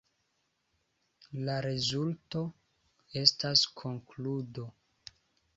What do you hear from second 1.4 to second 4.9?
La rezulto estas konkludo.